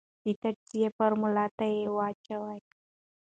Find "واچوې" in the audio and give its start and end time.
1.97-2.57